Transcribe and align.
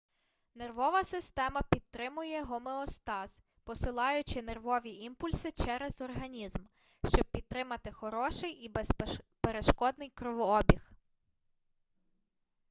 нервова 0.55 1.03
система 1.03 1.61
підтримує 1.69 2.43
гомеостаз 2.43 3.41
посилаючи 3.63 4.41
нервові 4.41 4.89
імпульси 4.95 5.51
через 5.51 6.01
організм 6.01 6.59
щоб 7.13 7.25
підтримати 7.31 7.91
хороший 7.91 8.51
і 8.51 8.69
безперешкодний 8.69 10.09
кровообіг 10.09 10.91